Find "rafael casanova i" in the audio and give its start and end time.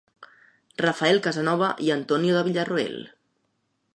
0.83-1.93